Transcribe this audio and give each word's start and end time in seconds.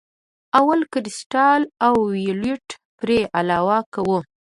اول 0.59 0.79
کرسټل 0.93 1.61
وایولېټ 2.01 2.67
پرې 2.99 3.19
علاوه 3.39 3.77
کوو. 3.93 4.19